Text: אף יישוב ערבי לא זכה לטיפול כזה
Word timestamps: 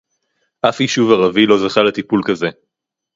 אף 0.69 0.77
יישוב 0.79 1.11
ערבי 1.13 1.45
לא 1.45 1.57
זכה 1.67 1.81
לטיפול 1.83 2.21
כזה 2.25 2.47